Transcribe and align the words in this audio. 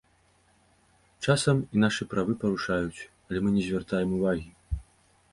Часам 1.33 1.59
і 1.75 1.83
нашы 1.83 2.07
правы 2.13 2.33
парушаюць, 2.43 3.05
але 3.27 3.37
мы 3.43 3.49
не 3.57 3.63
звяртаем 3.67 4.09
увагі. 4.21 4.49